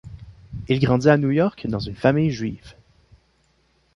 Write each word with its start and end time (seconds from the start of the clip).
Il 0.67 0.79
grandit 0.79 1.09
à 1.09 1.17
New 1.17 1.29
York 1.29 1.67
dans 1.67 1.77
une 1.77 1.93
famille 1.95 2.31
juive. 2.31 2.73